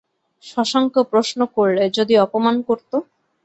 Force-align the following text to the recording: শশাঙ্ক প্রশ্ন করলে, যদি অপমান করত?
শশাঙ্ক 0.43 0.93
প্রশ্ন 1.11 1.39
করলে, 1.55 1.83
যদি 1.97 2.13
অপমান 2.17 2.55
করত? 2.67 2.91